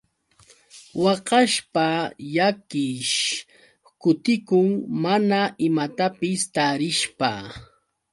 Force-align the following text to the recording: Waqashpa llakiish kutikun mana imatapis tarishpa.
Waqashpa 1.03 1.85
llakiish 2.33 3.17
kutikun 4.01 4.69
mana 5.03 5.39
imatapis 5.67 6.41
tarishpa. 6.55 7.29